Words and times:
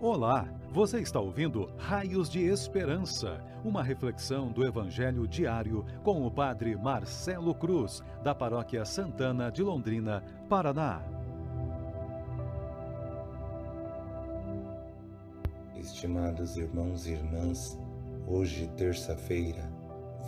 Olá, 0.00 0.48
você 0.70 1.00
está 1.00 1.18
ouvindo 1.18 1.72
Raios 1.76 2.30
de 2.30 2.44
Esperança, 2.44 3.44
uma 3.64 3.82
reflexão 3.82 4.46
do 4.46 4.64
Evangelho 4.64 5.26
diário 5.26 5.84
com 6.04 6.24
o 6.24 6.30
Padre 6.30 6.76
Marcelo 6.76 7.52
Cruz, 7.52 8.00
da 8.22 8.32
Paróquia 8.32 8.84
Santana 8.84 9.50
de 9.50 9.60
Londrina, 9.60 10.22
Paraná. 10.48 11.02
Estimados 15.76 16.56
irmãos 16.56 17.08
e 17.08 17.14
irmãs, 17.14 17.76
hoje, 18.28 18.68
terça-feira, 18.76 19.68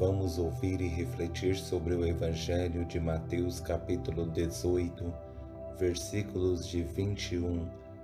vamos 0.01 0.37
ouvir 0.37 0.80
e 0.80 0.89
refletir 0.89 1.55
sobre 1.55 1.95
o 1.95 2.05
Evangelho 2.05 2.84
de 2.87 2.98
Mateus, 2.98 3.61
capítulo 3.61 4.29
18, 4.33 5.15
versículos 5.79 6.66
de 6.66 6.83
21 6.83 7.80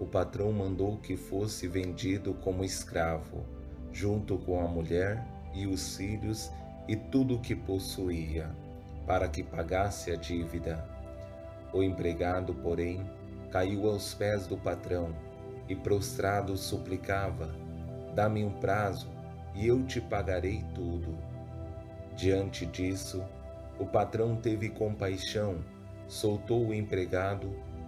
o 0.00 0.06
patrão 0.06 0.50
mandou 0.50 0.96
que 0.96 1.14
fosse 1.14 1.68
vendido 1.68 2.32
como 2.32 2.64
escravo, 2.64 3.44
junto 3.92 4.38
com 4.38 4.58
a 4.58 4.66
mulher 4.66 5.22
e 5.52 5.66
os 5.66 5.94
filhos 5.94 6.50
e 6.88 6.96
tudo 6.96 7.36
o 7.36 7.40
que 7.40 7.54
possuía, 7.54 8.50
para 9.06 9.28
que 9.28 9.42
pagasse 9.42 10.10
a 10.10 10.16
dívida. 10.16 10.82
O 11.70 11.82
empregado, 11.82 12.54
porém, 12.54 13.04
caiu 13.50 13.90
aos 13.90 14.14
pés 14.14 14.46
do 14.46 14.56
patrão 14.56 15.14
e, 15.68 15.76
prostrado, 15.76 16.56
suplicava: 16.56 17.54
Dá-me 18.14 18.42
um 18.42 18.54
prazo 18.54 19.10
e 19.54 19.66
eu 19.66 19.84
te 19.84 20.00
pagarei 20.00 20.64
tudo. 20.74 21.14
Diante 22.16 22.64
disso, 22.64 23.22
o 23.78 23.84
patrão 23.84 24.34
teve 24.34 24.70
compaixão, 24.70 25.58
soltou 26.08 26.68
o 26.68 26.74
empregado 26.74 27.54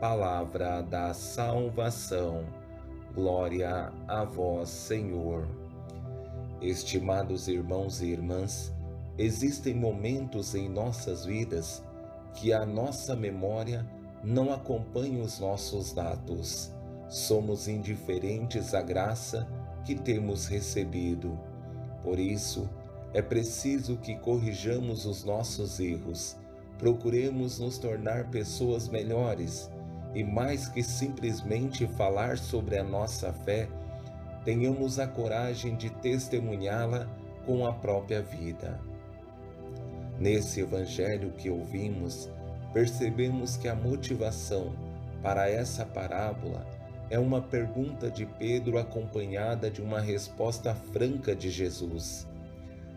palavra 0.00 0.80
da 0.80 1.12
salvação. 1.12 2.42
Glória 3.14 3.92
a 4.08 4.24
vós, 4.24 4.70
Senhor. 4.70 5.46
Estimados 6.62 7.48
irmãos 7.48 8.00
e 8.00 8.06
irmãs, 8.06 8.72
existem 9.18 9.74
momentos 9.74 10.54
em 10.54 10.70
nossas 10.70 11.26
vidas 11.26 11.84
que 12.32 12.50
a 12.50 12.64
nossa 12.64 13.14
memória 13.14 13.86
não 14.24 14.50
acompanha 14.50 15.22
os 15.22 15.38
nossos 15.38 15.98
atos. 15.98 16.72
Somos 17.06 17.68
indiferentes 17.68 18.72
à 18.72 18.80
graça 18.80 19.46
que 19.84 19.94
temos 19.94 20.46
recebido. 20.46 21.38
Por 22.02 22.18
isso, 22.18 22.70
é 23.12 23.20
preciso 23.20 23.98
que 23.98 24.16
corrijamos 24.16 25.04
os 25.04 25.24
nossos 25.24 25.78
erros, 25.78 26.38
procuremos 26.78 27.58
nos 27.58 27.76
tornar 27.76 28.30
pessoas 28.30 28.88
melhores 28.88 29.70
e 30.14 30.24
mais 30.24 30.68
que 30.68 30.82
simplesmente 30.82 31.86
falar 31.86 32.38
sobre 32.38 32.78
a 32.78 32.84
nossa 32.84 33.32
fé, 33.32 33.68
tenhamos 34.44 34.98
a 34.98 35.06
coragem 35.06 35.76
de 35.76 35.90
testemunhá-la 35.90 37.06
com 37.46 37.66
a 37.66 37.72
própria 37.72 38.22
vida. 38.22 38.80
Nesse 40.18 40.60
evangelho 40.60 41.32
que 41.32 41.48
ouvimos, 41.48 42.28
percebemos 42.72 43.56
que 43.56 43.68
a 43.68 43.74
motivação 43.74 44.74
para 45.22 45.48
essa 45.48 45.84
parábola 45.84 46.66
é 47.10 47.18
uma 47.18 47.42
pergunta 47.42 48.10
de 48.10 48.24
Pedro 48.24 48.78
acompanhada 48.78 49.70
de 49.70 49.82
uma 49.82 50.00
resposta 50.00 50.74
franca 50.74 51.34
de 51.34 51.50
Jesus: 51.50 52.26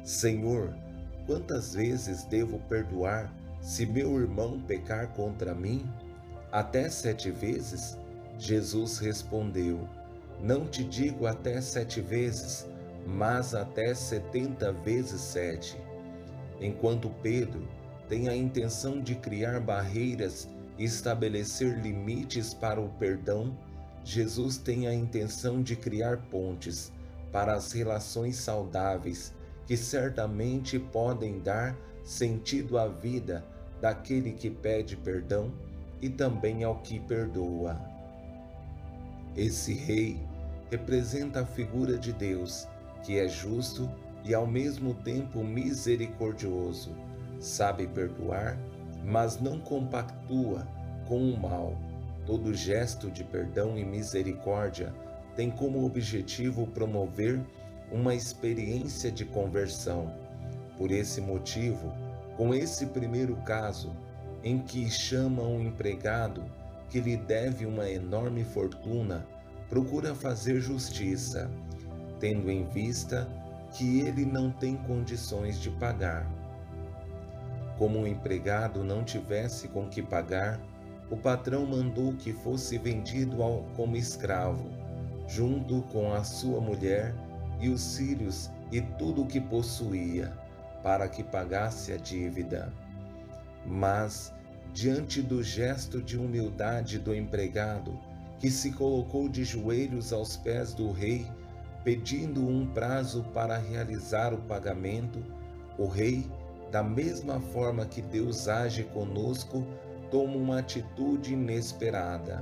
Senhor, 0.04 0.76
quantas 1.26 1.74
vezes 1.74 2.24
devo 2.26 2.60
perdoar 2.70 3.34
se 3.62 3.86
meu 3.86 4.20
irmão 4.20 4.60
pecar 4.60 5.08
contra 5.14 5.56
mim? 5.56 5.84
Até 6.54 6.88
sete 6.88 7.32
vezes? 7.32 7.98
Jesus 8.38 9.00
respondeu: 9.00 9.90
Não 10.40 10.68
te 10.68 10.84
digo 10.84 11.26
até 11.26 11.60
sete 11.60 12.00
vezes, 12.00 12.68
mas 13.08 13.56
até 13.56 13.96
setenta 13.96 14.72
vezes 14.72 15.20
sete. 15.20 15.76
Enquanto 16.62 17.10
Pedro 17.24 17.68
tem 18.08 18.30
a 18.30 18.36
intenção 18.36 19.02
de 19.02 19.16
criar 19.16 19.62
barreiras 19.62 20.48
e 20.78 20.84
estabelecer 20.84 21.82
limites 21.82 22.54
para 22.54 22.80
o 22.80 22.88
perdão, 23.00 23.58
Jesus 24.04 24.56
tem 24.56 24.86
a 24.86 24.94
intenção 24.94 25.60
de 25.60 25.76
criar 25.76 26.18
pontes 26.30 26.92
para 27.32 27.56
as 27.56 27.72
relações 27.72 28.36
saudáveis 28.36 29.34
que 29.66 29.76
certamente 29.76 30.78
podem 30.78 31.40
dar 31.40 31.76
sentido 32.04 32.78
à 32.78 32.88
vida 32.88 33.44
daquele 33.82 34.34
que 34.34 34.52
pede 34.52 34.96
perdão 34.96 35.52
e 36.04 36.10
também 36.10 36.66
ao 36.66 36.76
que 36.80 37.00
perdoa. 37.00 37.80
Esse 39.38 39.74
rei 39.74 40.20
representa 40.70 41.40
a 41.40 41.46
figura 41.46 41.98
de 41.98 42.12
Deus, 42.12 42.68
que 43.02 43.18
é 43.18 43.26
justo 43.26 43.90
e 44.26 44.34
ao 44.34 44.46
mesmo 44.46 44.94
tempo 44.96 45.42
misericordioso. 45.46 46.92
Sabe 47.40 47.88
perdoar, 47.88 48.58
mas 49.06 49.40
não 49.40 49.62
compactua 49.62 50.68
com 51.08 51.32
o 51.32 51.40
mal. 51.40 51.74
Todo 52.26 52.54
gesto 52.54 53.10
de 53.10 53.24
perdão 53.24 53.78
e 53.78 53.86
misericórdia 53.86 54.94
tem 55.38 55.50
como 55.50 55.86
objetivo 55.86 56.68
promover 56.68 57.40
uma 57.90 58.14
experiência 58.14 59.10
de 59.10 59.24
conversão. 59.24 60.14
Por 60.78 60.92
esse 60.92 61.22
motivo, 61.22 61.94
com 62.36 62.54
esse 62.54 62.88
primeiro 62.88 63.38
caso, 63.38 63.96
em 64.44 64.60
que 64.60 64.90
chama 64.90 65.42
um 65.42 65.62
empregado 65.62 66.44
que 66.90 67.00
lhe 67.00 67.18
deve 67.18 67.66
uma 67.66 67.90
enorme 67.90 68.44
fortuna, 68.44 69.26
procura 69.70 70.14
fazer 70.14 70.60
justiça, 70.60 71.50
tendo 72.20 72.52
em 72.52 72.66
vista 72.66 73.28
que 73.72 74.02
ele 74.02 74.26
não 74.26 74.52
tem 74.52 74.76
condições 74.76 75.60
de 75.60 75.72
pagar. 75.72 76.30
Como 77.78 78.02
o 78.02 78.08
empregado 78.08 78.84
não 78.84 79.04
tivesse 79.04 79.68
com 79.70 79.90
que 79.90 80.04
pagar, 80.04 80.62
o 81.10 81.18
patrão 81.18 81.66
mandou 81.66 82.14
que 82.14 82.32
fosse 82.32 82.78
vendido 82.78 83.42
ao, 83.42 83.64
como 83.76 83.96
escravo, 83.96 84.70
junto 85.28 85.82
com 85.92 86.14
a 86.14 86.24
sua 86.24 86.62
mulher 86.62 87.16
e 87.60 87.70
os 87.70 87.98
filhos 87.98 88.52
e 88.72 88.82
tudo 88.82 89.24
o 89.24 89.28
que 89.28 89.42
possuía, 89.42 90.32
para 90.84 91.08
que 91.08 91.24
pagasse 91.24 91.92
a 91.92 91.98
dívida. 91.98 92.72
Mas, 93.66 94.34
diante 94.74 95.22
do 95.22 95.42
gesto 95.42 96.02
de 96.02 96.18
humildade 96.18 97.00
do 97.00 97.14
empregado, 97.14 97.98
que 98.40 98.50
se 98.52 98.72
colocou 98.72 99.30
de 99.30 99.44
joelhos 99.44 100.12
aos 100.12 100.36
pés 100.36 100.74
do 100.74 100.92
rei, 100.92 101.26
pedindo 101.84 102.46
um 102.46 102.66
prazo 102.68 103.24
para 103.34 103.58
realizar 103.58 104.34
o 104.34 104.38
pagamento, 104.38 105.24
o 105.78 105.88
rei, 105.88 106.30
da 106.72 106.84
mesma 106.84 107.40
forma 107.40 107.86
que 107.86 108.02
Deus 108.02 108.48
age 108.48 108.84
conosco, 108.84 109.66
toma 110.10 110.36
uma 110.36 110.60
atitude 110.60 111.34
inesperada. 111.34 112.42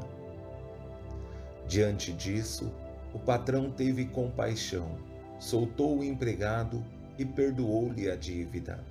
Diante 1.67 2.11
disso, 2.11 2.71
o 3.13 3.19
patrão 3.19 3.69
teve 3.69 4.05
compaixão, 4.05 4.97
soltou 5.39 5.99
o 5.99 6.03
empregado 6.03 6.83
e 7.17 7.25
perdoou-lhe 7.25 8.09
a 8.09 8.15
dívida. 8.15 8.83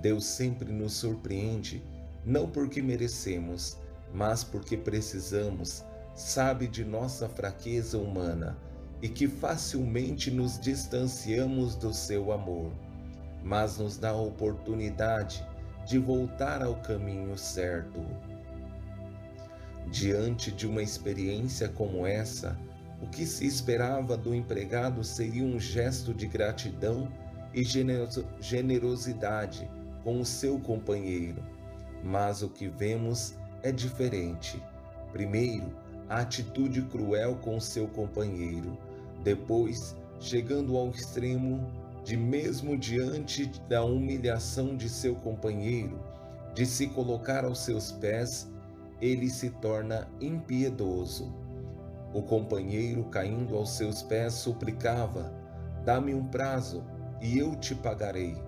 Deus 0.00 0.24
sempre 0.24 0.72
nos 0.72 0.92
surpreende, 0.92 1.82
não 2.24 2.48
porque 2.48 2.80
merecemos, 2.80 3.76
mas 4.14 4.44
porque 4.44 4.76
precisamos, 4.76 5.84
sabe 6.14 6.68
de 6.68 6.84
nossa 6.84 7.28
fraqueza 7.28 7.98
humana 7.98 8.56
e 9.02 9.08
que 9.08 9.26
facilmente 9.26 10.30
nos 10.30 10.58
distanciamos 10.58 11.74
do 11.74 11.92
seu 11.92 12.32
amor, 12.32 12.72
mas 13.42 13.78
nos 13.78 13.96
dá 13.96 14.10
a 14.10 14.20
oportunidade 14.20 15.44
de 15.84 15.98
voltar 15.98 16.62
ao 16.62 16.76
caminho 16.76 17.36
certo. 17.36 18.04
Diante 19.90 20.52
de 20.52 20.66
uma 20.66 20.82
experiência 20.82 21.68
como 21.68 22.06
essa, 22.06 22.58
o 23.00 23.06
que 23.08 23.24
se 23.24 23.46
esperava 23.46 24.16
do 24.16 24.34
empregado 24.34 25.02
seria 25.02 25.44
um 25.44 25.58
gesto 25.58 26.12
de 26.12 26.26
gratidão 26.26 27.10
e 27.54 27.64
generosidade 28.40 29.68
com 30.08 30.20
o 30.20 30.24
seu 30.24 30.58
companheiro, 30.58 31.44
mas 32.02 32.40
o 32.40 32.48
que 32.48 32.66
vemos 32.66 33.34
é 33.62 33.70
diferente. 33.70 34.58
Primeiro, 35.12 35.66
a 36.08 36.20
atitude 36.20 36.80
cruel 36.80 37.36
com 37.42 37.60
seu 37.60 37.86
companheiro, 37.86 38.74
depois, 39.22 39.94
chegando 40.18 40.78
ao 40.78 40.88
extremo 40.88 41.60
de 42.02 42.16
mesmo 42.16 42.74
diante 42.74 43.52
da 43.68 43.84
humilhação 43.84 44.78
de 44.78 44.88
seu 44.88 45.14
companheiro, 45.14 46.00
de 46.54 46.64
se 46.64 46.86
colocar 46.86 47.44
aos 47.44 47.58
seus 47.58 47.92
pés, 47.92 48.50
ele 49.02 49.28
se 49.28 49.50
torna 49.50 50.08
impiedoso. 50.22 51.30
O 52.14 52.22
companheiro, 52.22 53.04
caindo 53.10 53.54
aos 53.54 53.76
seus 53.76 54.02
pés, 54.02 54.32
suplicava: 54.32 55.30
Dá-me 55.84 56.14
um 56.14 56.24
prazo 56.24 56.82
e 57.20 57.36
eu 57.38 57.54
te 57.56 57.74
pagarei. 57.74 58.47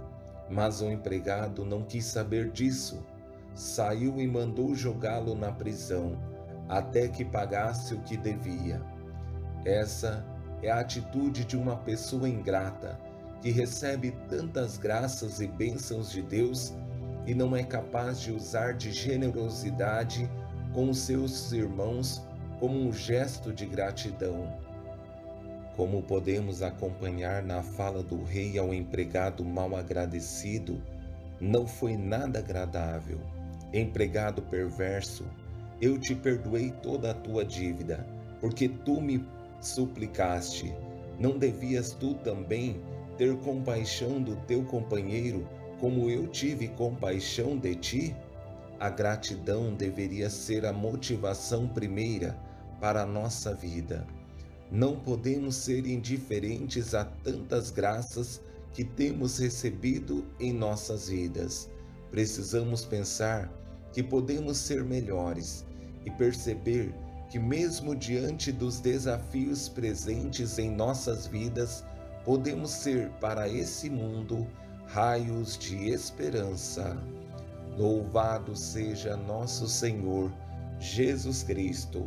Mas 0.50 0.80
o 0.80 0.90
empregado 0.90 1.64
não 1.64 1.82
quis 1.82 2.04
saber 2.04 2.50
disso. 2.50 3.02
Saiu 3.54 4.20
e 4.20 4.26
mandou 4.26 4.74
jogá-lo 4.74 5.34
na 5.34 5.52
prisão, 5.52 6.18
até 6.68 7.08
que 7.08 7.24
pagasse 7.24 7.94
o 7.94 8.00
que 8.00 8.16
devia. 8.16 8.82
Essa 9.64 10.26
é 10.62 10.70
a 10.70 10.80
atitude 10.80 11.44
de 11.44 11.56
uma 11.56 11.76
pessoa 11.76 12.28
ingrata 12.28 12.98
que 13.40 13.50
recebe 13.50 14.12
tantas 14.28 14.76
graças 14.76 15.40
e 15.40 15.46
bênçãos 15.46 16.10
de 16.10 16.22
Deus 16.22 16.74
e 17.26 17.34
não 17.34 17.56
é 17.56 17.62
capaz 17.62 18.20
de 18.20 18.32
usar 18.32 18.74
de 18.74 18.92
generosidade 18.92 20.30
com 20.72 20.90
os 20.90 20.98
seus 20.98 21.52
irmãos 21.52 22.22
como 22.58 22.78
um 22.78 22.92
gesto 22.92 23.52
de 23.52 23.66
gratidão. 23.66 24.52
Como 25.80 26.02
podemos 26.02 26.60
acompanhar 26.60 27.42
na 27.42 27.62
fala 27.62 28.02
do 28.02 28.22
rei 28.22 28.58
ao 28.58 28.74
empregado 28.74 29.42
mal 29.42 29.74
agradecido, 29.74 30.78
não 31.40 31.66
foi 31.66 31.96
nada 31.96 32.38
agradável. 32.38 33.18
Empregado 33.72 34.42
perverso, 34.42 35.24
eu 35.80 35.98
te 35.98 36.14
perdoei 36.14 36.70
toda 36.82 37.12
a 37.12 37.14
tua 37.14 37.46
dívida, 37.46 38.06
porque 38.42 38.68
tu 38.68 39.00
me 39.00 39.26
suplicaste. 39.58 40.70
Não 41.18 41.38
devias 41.38 41.92
tu 41.92 42.12
também 42.12 42.78
ter 43.16 43.34
compaixão 43.38 44.20
do 44.20 44.36
teu 44.36 44.62
companheiro, 44.64 45.48
como 45.80 46.10
eu 46.10 46.26
tive 46.26 46.68
compaixão 46.68 47.56
de 47.56 47.74
ti? 47.74 48.16
A 48.78 48.90
gratidão 48.90 49.72
deveria 49.72 50.28
ser 50.28 50.66
a 50.66 50.74
motivação 50.74 51.66
primeira 51.66 52.38
para 52.78 53.00
a 53.00 53.06
nossa 53.06 53.54
vida. 53.54 54.06
Não 54.70 54.94
podemos 54.94 55.56
ser 55.56 55.84
indiferentes 55.84 56.94
a 56.94 57.04
tantas 57.04 57.72
graças 57.72 58.40
que 58.72 58.84
temos 58.84 59.38
recebido 59.38 60.24
em 60.38 60.52
nossas 60.52 61.08
vidas. 61.08 61.68
Precisamos 62.12 62.84
pensar 62.84 63.50
que 63.92 64.00
podemos 64.00 64.58
ser 64.58 64.84
melhores 64.84 65.64
e 66.06 66.10
perceber 66.12 66.94
que, 67.28 67.38
mesmo 67.38 67.96
diante 67.96 68.52
dos 68.52 68.78
desafios 68.78 69.68
presentes 69.68 70.56
em 70.56 70.70
nossas 70.70 71.26
vidas, 71.26 71.84
podemos 72.24 72.70
ser 72.70 73.10
para 73.20 73.48
esse 73.48 73.90
mundo 73.90 74.46
raios 74.86 75.58
de 75.58 75.88
esperança. 75.88 76.96
Louvado 77.76 78.54
seja 78.54 79.16
nosso 79.16 79.66
Senhor 79.66 80.32
Jesus 80.78 81.42
Cristo 81.42 82.06